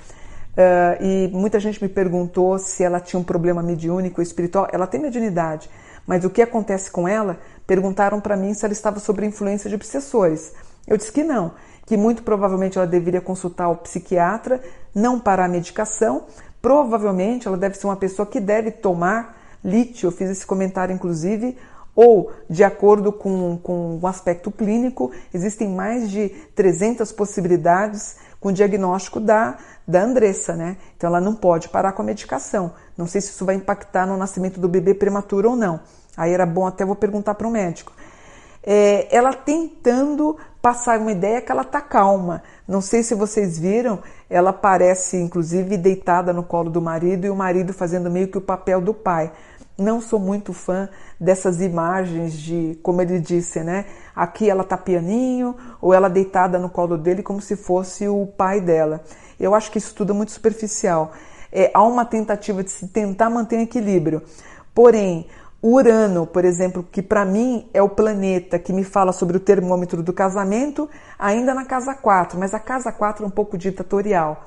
Uh, 0.52 1.02
e 1.02 1.30
muita 1.30 1.58
gente 1.60 1.82
me 1.82 1.88
perguntou 1.88 2.60
se 2.60 2.84
ela 2.84 3.00
tinha 3.00 3.18
um 3.18 3.24
problema 3.24 3.64
mediúnico, 3.64 4.22
espiritual. 4.22 4.68
Ela 4.74 4.86
tem 4.86 5.00
mediunidade, 5.00 5.70
mas 6.06 6.26
o 6.26 6.30
que 6.30 6.42
acontece 6.42 6.92
com 6.92 7.08
ela? 7.08 7.40
Perguntaram 7.66 8.20
para 8.20 8.36
mim 8.36 8.54
se 8.54 8.66
ela 8.66 8.74
estava 8.74 9.00
sob 9.00 9.26
influência 9.26 9.70
de 9.70 9.76
obsessores. 9.76 10.54
Eu 10.86 10.98
disse 10.98 11.14
que 11.14 11.24
não, 11.24 11.54
que 11.86 11.96
muito 11.96 12.24
provavelmente 12.24 12.78
ela 12.78 12.86
deveria 12.86 13.22
consultar 13.22 13.70
o 13.70 13.78
psiquiatra, 13.78 14.62
não 14.94 15.18
parar 15.18 15.46
a 15.46 15.50
medicação. 15.50 16.26
Provavelmente 16.62 17.48
ela 17.48 17.56
deve 17.56 17.78
ser 17.78 17.88
uma 17.88 17.96
pessoa 17.96 18.26
que 18.26 18.42
deve 18.42 18.70
tomar 18.70 19.38
lítio. 19.64 20.08
Eu 20.08 20.12
fiz 20.12 20.30
esse 20.30 20.46
comentário, 20.46 20.94
inclusive, 20.94 21.56
ou, 21.96 22.32
de 22.50 22.66
acordo 22.66 23.14
com, 23.14 23.58
com 23.58 24.00
o 24.02 24.08
aspecto 24.08 24.52
clínico, 24.52 25.12
existem 25.34 25.70
mais 25.70 26.10
de 26.10 26.30
300 26.56 27.12
possibilidades 27.12 28.18
com 28.40 28.50
o 28.50 28.54
diagnóstico 28.54 29.20
da, 29.20 29.58
da 29.88 30.02
Andressa, 30.02 30.56
né? 30.56 30.78
Então 30.96 31.10
ela 31.10 31.20
não 31.20 31.36
pode 31.36 31.70
parar 31.70 31.92
com 31.92 32.02
a 32.02 32.06
medicação. 32.06 32.74
Não 32.98 33.08
sei 33.08 33.22
se 33.22 33.32
isso 33.32 33.46
vai 33.46 33.56
impactar 33.56 34.06
no 34.06 34.18
nascimento 34.18 34.60
do 34.60 34.70
bebê 34.70 34.94
prematuro 34.94 35.52
ou 35.52 35.56
não. 35.56 35.80
Aí 36.16 36.34
era 36.34 36.46
bom 36.46 36.66
até 36.66 36.86
vou 36.86 36.96
perguntar 36.96 37.36
para 37.36 37.48
o 37.48 37.52
médico. 37.52 37.94
É, 38.64 39.08
ela 39.16 39.34
tentando 39.34 40.38
passar 40.62 41.00
uma 41.00 41.12
ideia 41.12 41.42
que 41.42 41.52
ela 41.52 41.64
tá 41.64 41.82
calma. 41.82 42.44
Não 42.68 42.82
sei 42.82 43.04
se 43.04 43.16
vocês 43.16 43.58
viram, 43.58 44.00
ela 44.30 44.52
parece 44.52 45.18
inclusive 45.18 45.78
deitada 45.78 46.34
no 46.34 46.44
colo 46.44 46.70
do 46.70 46.82
marido 46.82 47.26
e 47.26 47.30
o 47.30 47.36
marido 47.36 47.74
fazendo 47.74 48.12
meio 48.12 48.28
que 48.28 48.38
o 48.38 48.42
papel 48.42 48.82
do 48.82 48.94
pai. 48.94 49.32
Não 49.80 50.02
sou 50.02 50.20
muito 50.20 50.54
fã 50.54 50.90
dessas 51.20 51.62
imagens 51.62 52.34
de, 52.34 52.78
como 52.84 53.02
ele 53.02 53.20
disse, 53.20 53.62
né? 53.64 53.86
Aqui 54.16 54.50
ela 54.50 54.64
tá 54.64 54.78
pianinho 54.78 55.56
ou 55.82 55.94
ela 55.94 56.10
deitada 56.10 56.60
no 56.60 56.70
colo 56.70 56.98
dele 56.98 57.24
como 57.24 57.42
se 57.42 57.56
fosse 57.56 58.08
o 58.08 58.28
pai 58.28 58.60
dela. 58.60 59.04
Eu 59.40 59.56
acho 59.56 59.72
que 59.72 59.78
isso 59.78 59.96
tudo 59.96 60.12
é 60.12 60.16
muito 60.16 60.32
superficial. 60.32 61.14
É, 61.52 61.72
há 61.74 61.82
uma 61.84 62.06
tentativa 62.06 62.64
de 62.64 62.70
se 62.70 62.88
tentar 62.90 63.30
manter 63.30 63.58
um 63.58 63.62
equilíbrio. 63.62 64.22
Porém, 64.76 65.28
Urano, 65.62 66.26
por 66.26 66.46
exemplo, 66.46 66.88
que 66.90 67.02
para 67.02 67.26
mim 67.26 67.70
é 67.74 67.82
o 67.82 67.90
planeta 67.90 68.58
que 68.58 68.72
me 68.72 68.84
fala 68.84 69.12
sobre 69.12 69.36
o 69.36 69.40
termômetro 69.40 70.02
do 70.02 70.14
casamento, 70.14 70.90
ainda 71.18 71.54
na 71.54 71.66
casa 71.66 71.94
4, 71.94 72.40
mas 72.40 72.54
a 72.54 72.60
casa 72.60 72.92
4 72.92 73.26
é 73.26 73.28
um 73.28 73.32
pouco 73.32 73.58
ditatorial. 73.58 74.46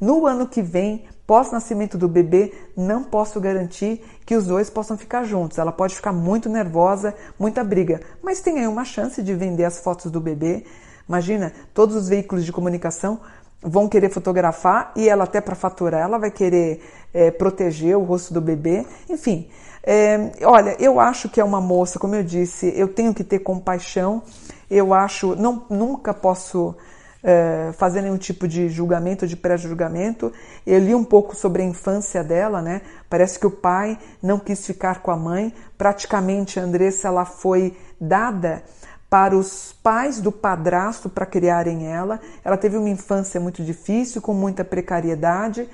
No 0.00 0.26
ano 0.26 0.46
que 0.46 0.62
vem, 0.62 1.04
pós-nascimento 1.26 1.96
do 1.96 2.08
bebê, 2.08 2.52
não 2.76 3.04
posso 3.04 3.40
garantir 3.40 4.02
que 4.26 4.34
os 4.34 4.46
dois 4.46 4.68
possam 4.68 4.98
ficar 4.98 5.24
juntos. 5.24 5.58
Ela 5.58 5.72
pode 5.72 5.94
ficar 5.94 6.12
muito 6.12 6.48
nervosa, 6.48 7.14
muita 7.38 7.62
briga, 7.62 8.00
mas 8.22 8.40
tem 8.40 8.58
aí 8.58 8.66
uma 8.66 8.84
chance 8.84 9.22
de 9.22 9.34
vender 9.34 9.64
as 9.64 9.78
fotos 9.78 10.10
do 10.10 10.20
bebê. 10.20 10.64
Imagina, 11.08 11.52
todos 11.74 11.96
os 11.96 12.08
veículos 12.08 12.44
de 12.44 12.52
comunicação 12.52 13.20
vão 13.60 13.88
querer 13.88 14.10
fotografar 14.10 14.92
e 14.96 15.08
ela 15.08 15.24
até 15.24 15.40
para 15.40 15.54
faturar, 15.54 16.00
ela 16.00 16.18
vai 16.18 16.30
querer 16.30 16.82
é, 17.14 17.30
proteger 17.30 17.96
o 17.96 18.02
rosto 18.02 18.34
do 18.34 18.40
bebê. 18.40 18.84
Enfim, 19.08 19.48
é, 19.84 20.32
olha, 20.42 20.76
eu 20.80 20.98
acho 21.00 21.28
que 21.28 21.40
é 21.40 21.44
uma 21.44 21.60
moça, 21.60 21.98
como 21.98 22.14
eu 22.14 22.22
disse, 22.22 22.72
eu 22.76 22.88
tenho 22.88 23.14
que 23.14 23.24
ter 23.24 23.40
compaixão. 23.40 24.22
Eu 24.70 24.94
acho, 24.94 25.36
não, 25.36 25.64
nunca 25.68 26.14
posso 26.14 26.74
é, 27.22 27.70
fazer 27.74 28.02
nenhum 28.02 28.16
tipo 28.16 28.48
de 28.48 28.68
julgamento, 28.68 29.26
de 29.26 29.36
pré-julgamento. 29.36 30.32
Eu 30.66 30.78
li 30.78 30.94
um 30.94 31.04
pouco 31.04 31.36
sobre 31.36 31.62
a 31.62 31.64
infância 31.64 32.22
dela, 32.24 32.60
né? 32.60 32.82
Parece 33.08 33.38
que 33.38 33.46
o 33.46 33.50
pai 33.50 33.98
não 34.22 34.38
quis 34.38 34.66
ficar 34.66 35.02
com 35.02 35.10
a 35.10 35.16
mãe. 35.16 35.54
Praticamente 35.78 36.58
a 36.58 36.62
Andressa 36.62 37.08
ela 37.08 37.24
foi 37.24 37.76
dada 38.00 38.62
para 39.08 39.36
os 39.36 39.74
pais 39.82 40.20
do 40.20 40.32
padrasto 40.32 41.08
para 41.08 41.26
criarem 41.26 41.86
ela. 41.86 42.20
Ela 42.44 42.56
teve 42.56 42.76
uma 42.76 42.88
infância 42.88 43.38
muito 43.38 43.62
difícil, 43.62 44.22
com 44.22 44.32
muita 44.32 44.64
precariedade 44.64 45.68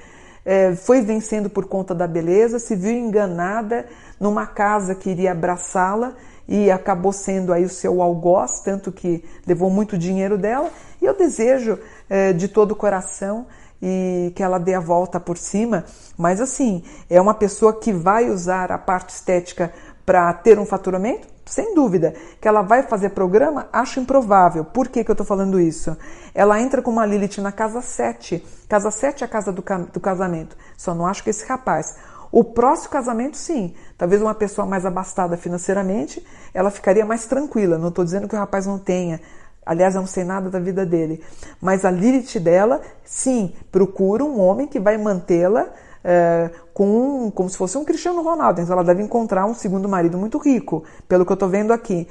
é, 0.49 0.75
foi 0.75 1.03
vencendo 1.03 1.51
por 1.51 1.67
conta 1.67 1.95
da 1.95 2.07
beleza, 2.07 2.59
se 2.59 2.75
viu 2.75 2.93
enganada 2.93 3.85
numa 4.19 4.47
casa 4.47 4.95
que 4.95 5.11
iria 5.11 5.33
abraçá-la 5.33 6.15
e 6.49 6.71
acabou 6.71 7.13
sendo 7.13 7.53
aí 7.53 7.65
o 7.65 7.69
seu 7.69 8.01
algoz, 8.01 8.61
tanto 8.61 8.91
que 8.91 9.23
levou 9.47 9.69
muito 9.69 9.99
dinheiro 9.99 10.39
dela. 10.39 10.71
E 11.01 11.05
eu 11.05 11.15
desejo 11.15 11.79
é, 12.09 12.33
de 12.33 12.49
todo 12.49 12.73
o 12.73 12.77
coração 12.77 13.47
e 13.81 14.33
que 14.35 14.43
ela 14.43 14.59
dê 14.59 14.75
a 14.75 14.81
volta 14.81 15.21
por 15.21 15.37
cima, 15.37 15.85
mas 16.17 16.41
assim, 16.41 16.83
é 17.09 17.21
uma 17.21 17.35
pessoa 17.35 17.79
que 17.79 17.93
vai 17.93 18.29
usar 18.29 18.73
a 18.73 18.79
parte 18.79 19.11
estética 19.11 19.73
para 20.05 20.33
ter 20.33 20.59
um 20.59 20.65
faturamento? 20.65 21.29
Sem 21.45 21.75
dúvida. 21.75 22.15
Que 22.41 22.49
ela 22.49 22.63
vai 22.63 22.83
fazer 22.83 23.11
programa? 23.11 23.69
Acho 23.73 24.01
improvável. 24.01 24.65
Por 24.65 24.89
que, 24.89 25.05
que 25.05 25.11
eu 25.11 25.15
estou 25.15 25.27
falando 25.27 25.61
isso? 25.61 25.97
Ela 26.35 26.61
entra 26.61 26.83
com 26.83 26.91
uma 26.91 27.07
Lilith 27.07 27.41
na 27.41 27.53
casa 27.53 27.81
7. 27.81 28.45
Casa 28.69 28.91
7 28.91 29.23
é 29.23 29.27
a 29.27 29.29
casa 29.29 29.53
do, 29.53 29.63
do 29.93 30.01
casamento. 30.01 30.57
Só 30.77 30.95
não 30.95 31.07
acho 31.07 31.23
que 31.23 31.31
esse 31.31 31.47
rapaz. 31.47 31.97
O 32.31 32.45
próximo 32.45 32.91
casamento, 32.91 33.37
sim. 33.37 33.75
Talvez 33.97 34.21
uma 34.21 34.35
pessoa 34.35 34.67
mais 34.67 34.85
abastada 34.85 35.37
financeiramente, 35.37 36.25
ela 36.53 36.71
ficaria 36.71 37.05
mais 37.05 37.27
tranquila. 37.27 37.79
Não 37.79 37.89
estou 37.89 38.05
dizendo 38.05 38.29
que 38.29 38.35
o 38.35 38.39
rapaz 38.39 38.67
não 38.67 38.79
tenha. 38.79 39.21
Aliás, 39.65 39.95
eu 39.95 40.01
não 40.01 40.09
sei 40.09 40.25
nada 40.25 40.49
da 40.49 40.59
vida 40.59 40.87
dele. 40.87 41.23
Mas 41.61 41.85
a 41.85 41.91
Lilith 41.91 42.39
dela, 42.41 42.81
sim, 43.05 43.53
procura 43.71 44.25
um 44.25 44.41
homem 44.41 44.67
que 44.67 44.81
vai 44.81 44.97
mantê-la 44.97 45.67
é, 46.03 46.51
com 46.73 47.31
como 47.35 47.51
se 47.51 47.57
fosse 47.57 47.77
um 47.77 47.85
Cristiano 47.85 48.23
Ronaldo. 48.23 48.61
Então 48.61 48.73
ela 48.73 48.85
deve 48.85 49.03
encontrar 49.03 49.45
um 49.47 49.55
segundo 49.55 49.89
marido 49.89 50.17
muito 50.17 50.39
rico, 50.39 50.85
pelo 51.07 51.27
que 51.27 51.33
eu 51.33 51.35
estou 51.35 51.49
vendo 51.49 51.73
aqui. 51.73 52.09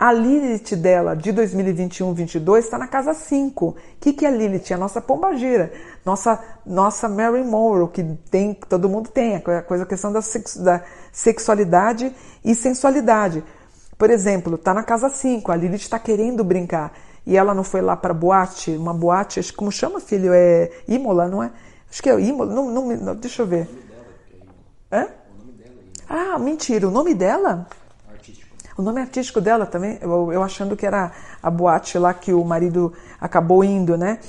A 0.00 0.14
Lilith 0.14 0.74
dela 0.76 1.14
de 1.14 1.30
2021-22 1.30 2.60
está 2.60 2.78
na 2.78 2.88
casa 2.88 3.12
5. 3.12 3.66
O 3.66 3.76
que, 4.00 4.14
que 4.14 4.24
é 4.24 4.30
Lilith? 4.30 4.70
É 4.70 4.74
a 4.74 4.78
nossa 4.78 4.98
pombagira, 4.98 5.70
nossa, 6.06 6.42
nossa 6.64 7.06
Mary 7.06 7.44
Monroe, 7.44 7.86
que 7.90 8.02
tem, 8.30 8.54
que 8.54 8.66
todo 8.66 8.88
mundo 8.88 9.10
tem, 9.10 9.36
a 9.36 9.60
coisa, 9.60 9.82
a 9.82 9.86
questão 9.86 10.10
da, 10.10 10.22
sexu, 10.22 10.64
da 10.64 10.82
sexualidade 11.12 12.16
e 12.42 12.54
sensualidade. 12.54 13.44
Por 13.98 14.08
exemplo, 14.08 14.54
está 14.54 14.72
na 14.72 14.82
casa 14.82 15.10
5, 15.10 15.52
a 15.52 15.56
Lilith 15.56 15.82
está 15.82 15.98
querendo 15.98 16.42
brincar 16.42 16.94
e 17.26 17.36
ela 17.36 17.52
não 17.52 17.62
foi 17.62 17.82
lá 17.82 17.94
para 17.94 18.14
boate, 18.14 18.70
uma 18.70 18.94
boate, 18.94 19.52
como 19.52 19.70
chama, 19.70 20.00
filho? 20.00 20.32
É 20.32 20.70
Imola, 20.88 21.28
não 21.28 21.42
é? 21.42 21.50
Acho 21.90 22.02
que 22.02 22.08
é 22.08 22.18
Imola. 22.18 22.54
Não, 22.54 22.70
não, 22.70 22.96
não, 22.96 23.14
deixa 23.16 23.42
eu 23.42 23.46
ver. 23.46 23.68
É? 24.90 25.08
Ah, 26.08 26.38
mentira. 26.38 26.88
O 26.88 26.90
nome 26.90 27.12
dela? 27.12 27.66
O 28.80 28.82
nome 28.82 29.02
artístico 29.02 29.42
dela 29.42 29.66
também. 29.66 29.98
Eu, 30.00 30.32
eu 30.32 30.42
achando 30.42 30.74
que 30.74 30.86
era 30.86 31.12
a 31.42 31.50
boate 31.50 31.98
lá 31.98 32.14
que 32.14 32.32
o 32.32 32.42
marido 32.42 32.94
acabou 33.20 33.62
indo, 33.62 33.94
né? 33.94 34.20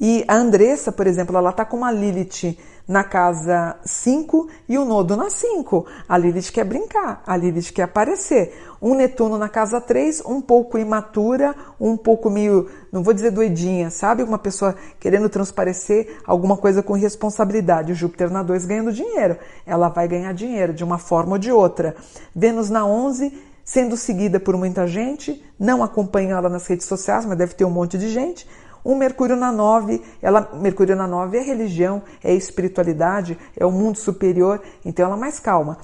E 0.00 0.24
a 0.26 0.34
Andressa, 0.34 0.90
por 0.90 1.06
exemplo, 1.06 1.36
ela 1.36 1.52
tá 1.52 1.62
com 1.62 1.76
uma 1.76 1.92
Lilith 1.92 2.56
na 2.86 3.04
casa 3.04 3.76
5 3.84 4.48
e 4.66 4.78
o 4.78 4.84
nodo 4.86 5.14
na 5.14 5.28
5. 5.28 5.84
A 6.08 6.16
Lilith 6.16 6.50
quer 6.52 6.64
brincar, 6.64 7.22
a 7.26 7.36
Lilith 7.36 7.70
quer 7.74 7.82
aparecer. 7.82 8.64
Um 8.80 8.94
Netuno 8.94 9.36
na 9.36 9.48
casa 9.48 9.78
3, 9.78 10.22
um 10.24 10.40
pouco 10.40 10.78
imatura, 10.78 11.54
um 11.78 11.96
pouco 11.96 12.30
meio, 12.30 12.70
não 12.90 13.02
vou 13.02 13.12
dizer 13.12 13.30
doidinha, 13.30 13.90
sabe? 13.90 14.22
Uma 14.22 14.38
pessoa 14.38 14.74
querendo 14.98 15.28
transparecer 15.28 16.16
alguma 16.24 16.56
coisa 16.56 16.82
com 16.82 16.94
responsabilidade. 16.94 17.92
O 17.92 17.94
Júpiter 17.94 18.30
na 18.30 18.42
2 18.42 18.64
ganhando 18.64 18.92
dinheiro. 18.92 19.36
Ela 19.66 19.90
vai 19.90 20.08
ganhar 20.08 20.32
dinheiro 20.32 20.72
de 20.72 20.82
uma 20.82 20.96
forma 20.96 21.32
ou 21.32 21.38
de 21.38 21.52
outra. 21.52 21.94
Vênus 22.34 22.70
na 22.70 22.86
11, 22.86 23.47
sendo 23.68 23.98
seguida 23.98 24.40
por 24.40 24.56
muita 24.56 24.86
gente, 24.86 25.44
não 25.60 25.82
acompanho 25.82 26.30
ela 26.30 26.48
nas 26.48 26.66
redes 26.66 26.86
sociais, 26.86 27.26
mas 27.26 27.36
deve 27.36 27.52
ter 27.52 27.66
um 27.66 27.70
monte 27.70 27.98
de 27.98 28.08
gente 28.08 28.48
um 28.82 28.94
Mercúrio 28.94 29.36
na 29.36 29.52
9, 29.52 30.00
ela, 30.22 30.50
Mercúrio 30.54 30.96
na 30.96 31.06
9 31.06 31.36
é 31.36 31.42
religião, 31.42 32.02
é 32.24 32.32
espiritualidade, 32.32 33.36
é 33.54 33.66
o 33.66 33.70
mundo 33.70 33.98
superior, 33.98 34.62
então 34.82 35.04
ela 35.04 35.16
é 35.16 35.20
mais 35.20 35.38
calma. 35.38 35.76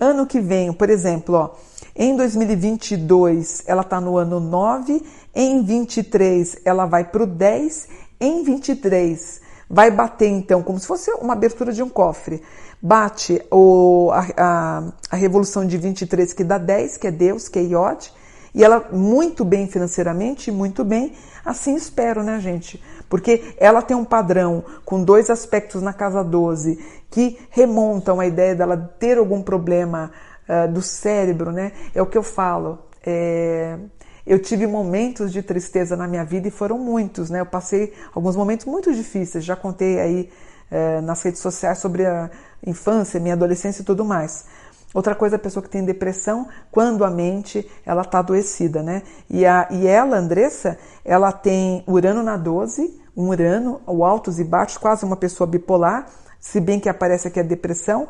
Ano 0.00 0.26
que 0.26 0.40
vem, 0.40 0.72
por 0.72 0.88
exemplo, 0.88 1.34
ó, 1.34 1.50
em 1.94 2.16
2022 2.16 3.64
ela 3.66 3.82
está 3.82 4.00
no 4.00 4.16
ano 4.16 4.40
9, 4.40 5.04
em 5.34 5.62
23 5.62 6.62
ela 6.64 6.86
vai 6.86 7.04
para 7.04 7.24
o 7.24 7.26
10, 7.26 7.88
em 8.20 8.42
23 8.42 9.42
vai 9.68 9.90
bater 9.90 10.28
então 10.28 10.62
como 10.62 10.78
se 10.78 10.86
fosse 10.86 11.10
uma 11.12 11.32
abertura 11.32 11.72
de 11.72 11.82
um 11.82 11.88
cofre. 11.88 12.42
Bate 12.80 13.42
o, 13.50 14.10
a, 14.12 14.26
a, 14.36 14.82
a 15.10 15.16
revolução 15.16 15.66
de 15.66 15.76
23 15.76 16.32
que 16.32 16.44
dá 16.44 16.58
10, 16.58 16.96
que 16.98 17.06
é 17.06 17.10
Deus, 17.10 17.48
que 17.48 17.58
é 17.58 17.62
Iod, 17.62 18.12
e 18.54 18.64
ela 18.64 18.88
muito 18.92 19.44
bem 19.44 19.66
financeiramente, 19.66 20.50
muito 20.50 20.84
bem, 20.84 21.12
assim 21.44 21.74
espero, 21.74 22.22
né, 22.22 22.40
gente? 22.40 22.82
Porque 23.08 23.54
ela 23.58 23.82
tem 23.82 23.96
um 23.96 24.04
padrão 24.04 24.64
com 24.84 25.02
dois 25.02 25.30
aspectos 25.30 25.82
na 25.82 25.92
casa 25.92 26.24
12 26.24 26.82
que 27.10 27.38
remontam 27.50 28.18
a 28.18 28.26
ideia 28.26 28.54
dela 28.54 28.76
ter 28.98 29.18
algum 29.18 29.42
problema 29.42 30.10
uh, 30.48 30.72
do 30.72 30.82
cérebro, 30.82 31.52
né? 31.52 31.72
É 31.94 32.00
o 32.00 32.06
que 32.06 32.18
eu 32.18 32.22
falo. 32.22 32.78
É... 33.04 33.78
Eu 34.26 34.40
tive 34.40 34.66
momentos 34.66 35.32
de 35.32 35.40
tristeza 35.40 35.96
na 35.96 36.08
minha 36.08 36.24
vida 36.24 36.48
e 36.48 36.50
foram 36.50 36.78
muitos, 36.78 37.30
né? 37.30 37.40
Eu 37.40 37.46
passei 37.46 37.92
alguns 38.12 38.34
momentos 38.34 38.66
muito 38.66 38.92
difíceis, 38.92 39.44
já 39.44 39.54
contei 39.54 40.00
aí 40.00 40.30
uh, 40.70 41.00
nas 41.02 41.22
redes 41.22 41.40
sociais 41.40 41.78
sobre 41.78 42.04
a 42.04 42.28
infância, 42.66 43.20
minha 43.20 43.34
adolescência 43.34 43.82
e 43.82 43.84
tudo 43.84 44.04
mais. 44.04 44.44
Outra 44.92 45.14
coisa, 45.14 45.36
a 45.36 45.38
pessoa 45.38 45.62
que 45.62 45.68
tem 45.68 45.84
depressão, 45.84 46.48
quando 46.72 47.04
a 47.04 47.10
mente 47.10 47.70
ela 47.84 48.02
está 48.02 48.18
adoecida, 48.18 48.82
né? 48.82 49.02
E, 49.28 49.44
a, 49.44 49.68
e 49.70 49.86
ela, 49.86 50.16
Andressa, 50.16 50.78
ela 51.04 51.30
tem 51.30 51.84
Urano 51.86 52.22
na 52.22 52.36
12, 52.36 52.98
um 53.16 53.28
Urano, 53.28 53.80
o 53.86 54.04
altos 54.04 54.40
e 54.40 54.44
baixos, 54.44 54.78
quase 54.78 55.04
uma 55.04 55.16
pessoa 55.16 55.46
bipolar, 55.46 56.06
se 56.40 56.60
bem 56.60 56.80
que 56.80 56.88
aparece 56.88 57.28
aqui 57.28 57.38
a 57.38 57.42
depressão. 57.42 58.08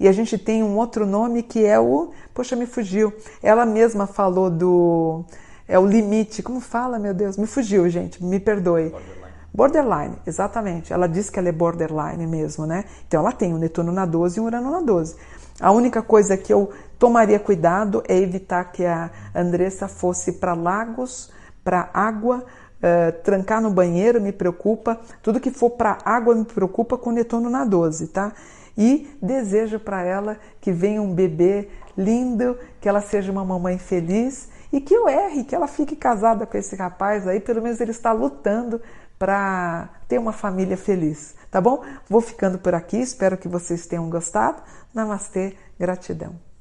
E 0.00 0.08
a 0.08 0.12
gente 0.12 0.36
tem 0.36 0.62
um 0.62 0.76
outro 0.76 1.06
nome 1.06 1.42
que 1.42 1.64
é 1.64 1.78
o. 1.78 2.10
Poxa, 2.34 2.56
me 2.56 2.66
fugiu. 2.66 3.12
Ela 3.42 3.64
mesma 3.64 4.06
falou 4.06 4.50
do. 4.50 5.24
É 5.72 5.78
o 5.78 5.86
limite. 5.86 6.42
Como 6.42 6.60
fala, 6.60 6.98
meu 6.98 7.14
Deus? 7.14 7.38
Me 7.38 7.46
fugiu, 7.46 7.88
gente. 7.88 8.22
Me 8.22 8.38
perdoe. 8.38 8.90
Borderline. 8.90 9.32
Borderline, 9.54 10.16
exatamente. 10.26 10.92
Ela 10.92 11.06
disse 11.06 11.32
que 11.32 11.38
ela 11.38 11.48
é 11.48 11.52
borderline 11.52 12.26
mesmo, 12.26 12.66
né? 12.66 12.84
Então 13.08 13.20
ela 13.20 13.32
tem 13.32 13.54
um 13.54 13.56
Netuno 13.56 13.90
na 13.90 14.04
12 14.04 14.36
e 14.38 14.42
um 14.42 14.44
Urano 14.44 14.70
na 14.70 14.82
12. 14.82 15.16
A 15.58 15.72
única 15.72 16.02
coisa 16.02 16.36
que 16.36 16.52
eu 16.52 16.70
tomaria 16.98 17.38
cuidado 17.38 18.02
é 18.06 18.18
evitar 18.18 18.64
que 18.70 18.84
a 18.84 19.10
Andressa 19.34 19.88
fosse 19.88 20.32
para 20.32 20.52
lagos, 20.52 21.32
para 21.64 21.88
água, 21.94 22.44
uh, 22.44 23.22
trancar 23.22 23.62
no 23.62 23.70
banheiro 23.70 24.20
me 24.20 24.30
preocupa. 24.30 25.00
Tudo 25.22 25.40
que 25.40 25.50
for 25.50 25.70
para 25.70 25.96
água 26.04 26.34
me 26.34 26.44
preocupa 26.44 26.98
com 26.98 27.12
Netuno 27.12 27.48
na 27.48 27.64
12, 27.64 28.08
tá? 28.08 28.34
E 28.76 29.08
desejo 29.22 29.80
para 29.80 30.04
ela 30.04 30.36
que 30.60 30.70
venha 30.70 31.00
um 31.00 31.14
bebê 31.14 31.70
lindo, 31.96 32.58
que 32.78 32.86
ela 32.86 33.00
seja 33.00 33.32
uma 33.32 33.42
mamãe 33.42 33.78
feliz 33.78 34.51
e 34.72 34.80
que 34.80 34.94
eu 34.94 35.08
erre, 35.08 35.44
que 35.44 35.54
ela 35.54 35.68
fique 35.68 35.94
casada 35.94 36.46
com 36.46 36.56
esse 36.56 36.74
rapaz 36.74 37.28
aí, 37.28 37.38
pelo 37.38 37.62
menos 37.62 37.80
ele 37.80 37.90
está 37.90 38.12
lutando 38.12 38.80
para 39.18 39.90
ter 40.08 40.18
uma 40.18 40.32
família 40.32 40.76
feliz, 40.76 41.34
tá 41.50 41.60
bom? 41.60 41.84
Vou 42.08 42.20
ficando 42.20 42.58
por 42.58 42.74
aqui, 42.74 42.96
espero 42.96 43.36
que 43.36 43.46
vocês 43.46 43.86
tenham 43.86 44.08
gostado. 44.10 44.62
Namastê, 44.92 45.56
gratidão. 45.78 46.51